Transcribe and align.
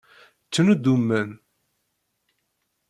Ttnuddumen. 0.45 1.29